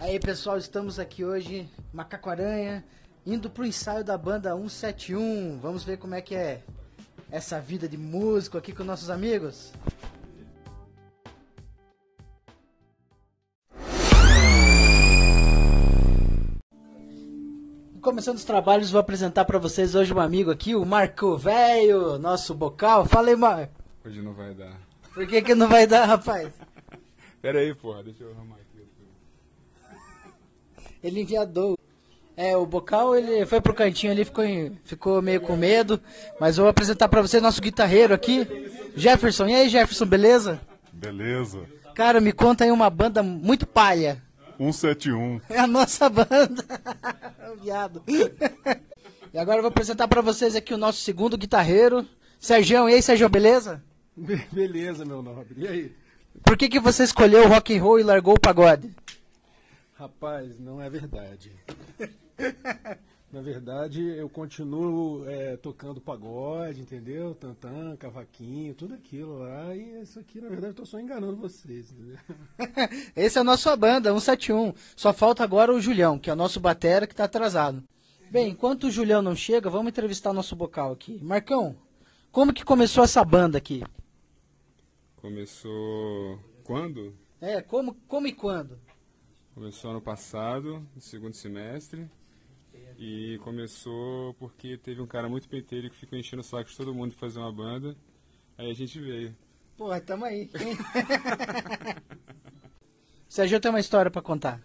[0.00, 2.84] Aí pessoal, estamos aqui hoje, Macaco Aranha,
[3.26, 5.58] indo pro ensaio da banda 171.
[5.60, 6.62] Vamos ver como é que é
[7.30, 9.72] essa vida de músico aqui com nossos amigos.
[18.00, 22.54] Começando os trabalhos, vou apresentar para vocês hoje um amigo aqui, o Marco Velho, nosso
[22.54, 23.04] bocal.
[23.04, 23.74] Fala aí, Marco.
[24.06, 24.80] Hoje não vai dar.
[25.12, 26.52] Por que que não vai dar, rapaz?
[27.42, 28.67] Pera aí, porra, deixa eu arrumar aqui.
[31.02, 31.76] Ele enviadou.
[32.36, 34.44] É, o Bocal, ele foi pro cantinho ali, ficou,
[34.84, 36.00] ficou meio com medo.
[36.38, 38.46] Mas eu vou apresentar pra você nosso guitarreiro aqui,
[38.96, 39.46] Jefferson.
[39.48, 40.60] E aí, Jefferson, beleza?
[40.92, 41.62] Beleza.
[41.94, 44.22] Cara, me conta aí uma banda muito palha.
[44.56, 45.40] 171.
[45.50, 46.64] É a nossa banda.
[47.62, 48.02] Viado.
[49.32, 52.06] E agora eu vou apresentar pra vocês aqui o nosso segundo guitarreiro,
[52.38, 52.88] Sergião.
[52.88, 53.82] E aí, Sergião, beleza?
[54.16, 55.54] Be- Beleza, meu nobre.
[55.56, 55.92] E aí?
[56.44, 58.90] Por que, que você escolheu o rock and roll e largou o pagode?
[59.98, 61.52] Rapaz, não é verdade.
[63.32, 67.34] Na verdade, eu continuo é, tocando pagode, entendeu?
[67.34, 69.74] Tantã, cavaquinho, tudo aquilo lá.
[69.74, 72.16] E isso aqui, na verdade, eu tô só enganando vocês, entendeu?
[73.14, 74.72] Esse é a nossa banda, 171.
[74.94, 77.82] Só falta agora o Julião, que é o nosso batera que tá atrasado.
[78.30, 81.18] Bem, enquanto o Julião não chega, vamos entrevistar nosso bocal aqui.
[81.22, 81.76] Marcão,
[82.30, 83.82] como que começou essa banda aqui?
[85.16, 87.14] Começou quando?
[87.40, 88.78] É, como, como e quando?
[89.58, 92.08] Começou ano passado, no segundo semestre.
[92.96, 96.94] E começou porque teve um cara muito penteiro que ficou enchendo o saco de todo
[96.94, 97.96] mundo de fazer uma banda.
[98.56, 99.36] Aí a gente veio.
[99.76, 100.48] Porra, tamo aí.
[103.28, 104.62] Sérgio tem uma história pra contar.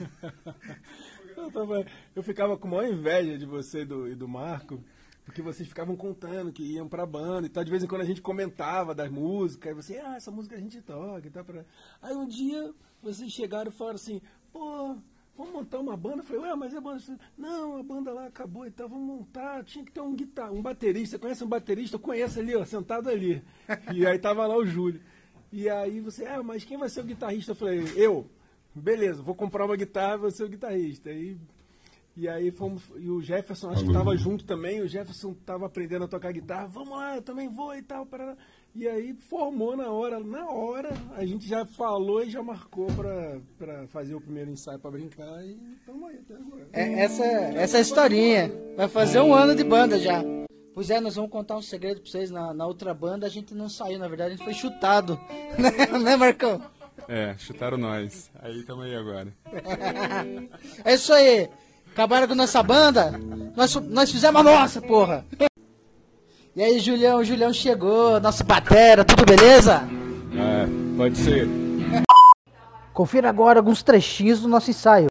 [1.36, 1.86] Eu, tava-
[2.16, 4.82] eu ficava com maior inveja de você e do, e do Marco,
[5.26, 7.64] porque vocês ficavam contando que iam pra banda e tal.
[7.64, 10.60] De vez em quando a gente comentava das músicas, aí você, ah, essa música a
[10.60, 11.44] gente toca e tal.
[11.44, 11.64] Pra...
[12.00, 14.96] Aí um dia vocês chegaram e falaram assim, pô,
[15.36, 16.18] vamos montar uma banda?
[16.18, 17.02] Eu falei, ué, mas é banda.
[17.36, 19.64] Não, a banda lá acabou e tal, vamos montar.
[19.64, 21.18] Tinha que ter um guitar, um baterista.
[21.18, 21.96] Conhece um baterista?
[21.96, 23.42] Eu conheço ali, ó, sentado ali.
[23.92, 25.00] E aí tava lá o Júlio.
[25.50, 27.50] E aí você, ah, mas quem vai ser o guitarrista?
[27.50, 28.30] Eu falei, eu.
[28.72, 31.10] Beleza, vou comprar uma guitarra, vou ser o guitarrista.
[31.10, 31.36] Aí,
[32.16, 32.82] e aí fomos.
[32.96, 34.80] E o Jefferson, acho que estava junto também.
[34.80, 36.66] O Jefferson estava aprendendo a tocar guitarra.
[36.66, 38.06] Vamos lá, eu também vou e tal.
[38.06, 38.34] Parará.
[38.74, 40.18] E aí formou na hora.
[40.18, 44.78] Na hora, a gente já falou e já marcou pra, pra fazer o primeiro ensaio
[44.78, 45.44] pra brincar.
[45.44, 46.68] E estamos aí até agora.
[46.72, 48.52] É, essa, essa é a historinha.
[48.76, 50.24] Vai fazer um ano de banda já.
[50.72, 52.30] Pois é, nós vamos contar um segredo pra vocês.
[52.30, 55.18] Na, na outra banda a gente não saiu, na verdade a gente foi chutado.
[55.56, 56.60] Né, né Marcão?
[57.08, 58.30] É, chutaram nós.
[58.40, 59.32] Aí tamo aí agora.
[60.84, 61.48] É isso aí.
[61.96, 63.18] Acabaram com nossa banda.
[63.56, 65.24] Nós, nós fizemos a nossa, porra.
[66.54, 69.82] E aí, Julião, o Julião chegou, nosso batera, tudo beleza?
[70.34, 71.48] É, pode ser.
[72.92, 75.06] Confira agora alguns trechinhos do nosso ensaio.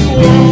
[0.00, 0.49] voou.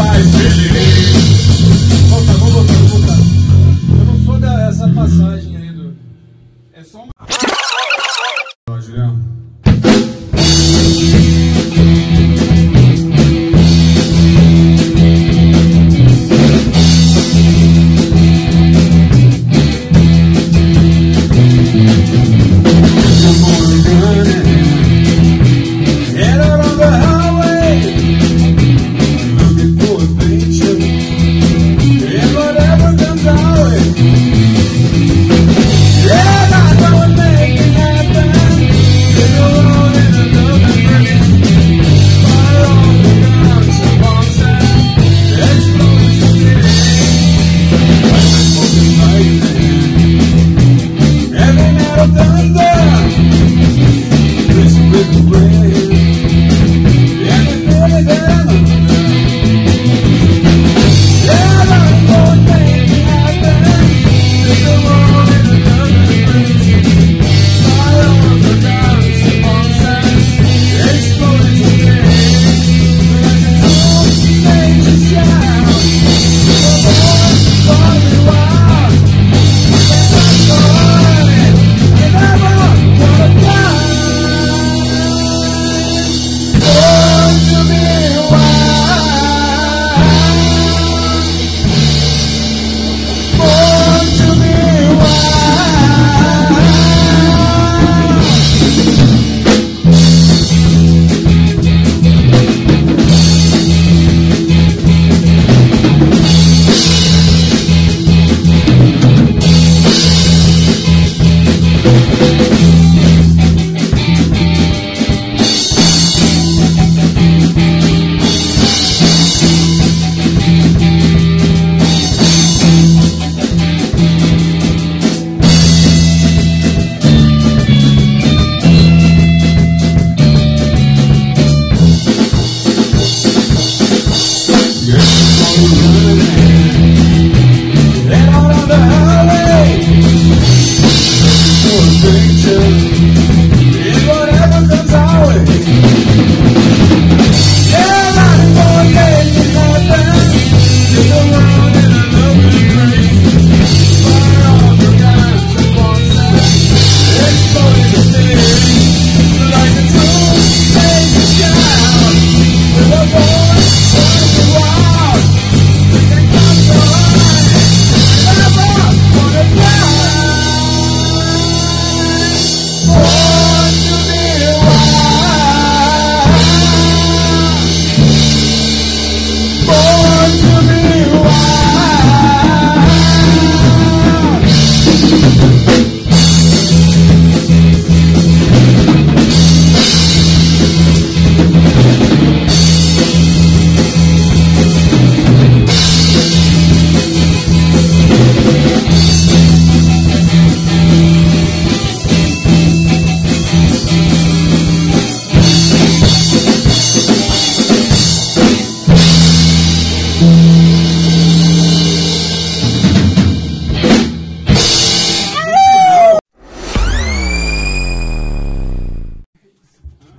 [0.00, 0.31] Amigo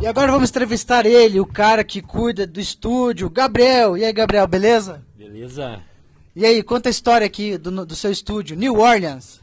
[0.04, 3.98] E agora vamos entrevistar ele, o cara que cuida do estúdio, Gabriel.
[3.98, 5.02] E aí, Gabriel, beleza?
[5.16, 5.82] Beleza?
[6.36, 9.40] E aí, conta a história aqui do, do seu estúdio, New Orleans.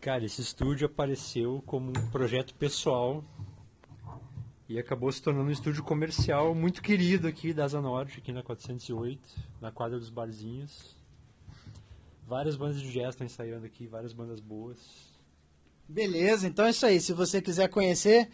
[0.00, 3.22] Cara, esse estúdio apareceu como um projeto pessoal
[4.66, 8.42] e acabou se tornando um estúdio comercial muito querido aqui da Asa Norte, aqui na
[8.42, 9.20] 408,
[9.60, 10.96] na quadra dos barzinhos.
[12.26, 14.78] Várias bandas de jazz estão ensaiando aqui, várias bandas boas.
[15.86, 16.98] Beleza, então é isso aí.
[16.98, 18.30] Se você quiser conhecer,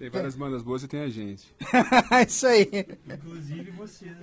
[0.00, 1.54] Tem várias bandas boas e tem a gente.
[2.10, 2.86] é isso aí.
[3.06, 4.16] Inclusive vocês.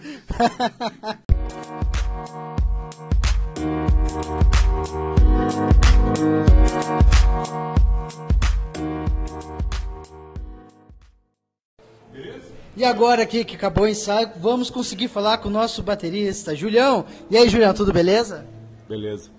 [12.75, 17.05] E agora aqui que acabou o ensaio, vamos conseguir falar com o nosso baterista, Julião.
[17.29, 18.47] E aí, Julião, tudo beleza?
[18.89, 19.29] Beleza.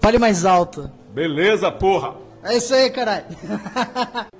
[0.00, 0.88] Fale mais alto.
[1.12, 2.14] Beleza, porra!
[2.44, 3.26] É isso aí, caralho.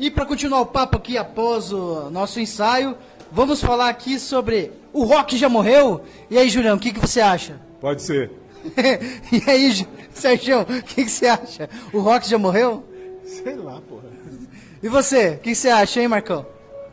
[0.00, 2.96] e para continuar o papo aqui após o nosso ensaio,
[3.30, 6.00] vamos falar aqui sobre o rock já morreu?
[6.30, 7.60] E aí, Julião, o que, que você acha?
[7.82, 8.30] Pode ser.
[9.30, 11.68] e aí, Sérgio, o que, que você acha?
[11.92, 12.82] O rock já morreu?
[13.26, 14.08] Sei lá, porra.
[14.82, 16.46] E você, o que você acha, hein, Marcão?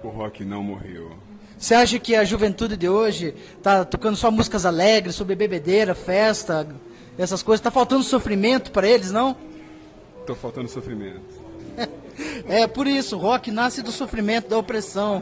[0.04, 1.14] O rock não morreu.
[1.58, 3.34] Você acha que a juventude de hoje
[3.64, 6.68] tá tocando só músicas alegres, sobre bebedeira, festa,
[7.18, 7.64] essas coisas?
[7.64, 9.34] Tá faltando sofrimento para eles, não?
[10.26, 11.47] Tô faltando sofrimento.
[12.50, 15.22] É por isso, o rock nasce do sofrimento, da opressão.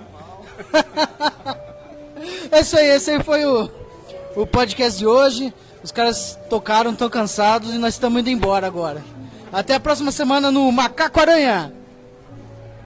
[2.51, 3.69] é isso aí, esse aí foi o,
[4.35, 5.53] o podcast de hoje.
[5.83, 9.03] Os caras tocaram, tão cansados e nós estamos indo embora agora.
[9.51, 11.73] Até a próxima semana no Macaco Aranha.